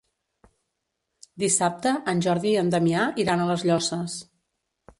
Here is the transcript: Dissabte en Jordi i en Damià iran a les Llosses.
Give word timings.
Dissabte 1.43 1.93
en 2.13 2.25
Jordi 2.29 2.51
i 2.55 2.55
en 2.63 2.73
Damià 2.77 3.05
iran 3.25 3.45
a 3.47 3.49
les 3.53 3.69
Llosses. 3.71 4.21